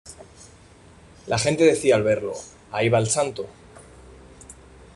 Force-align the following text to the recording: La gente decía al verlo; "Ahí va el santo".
La 1.27 1.37
gente 1.37 1.63
decía 1.63 1.95
al 1.95 2.01
verlo; 2.01 2.33
"Ahí 2.71 2.89
va 2.89 2.97
el 2.97 3.05
santo". 3.07 3.47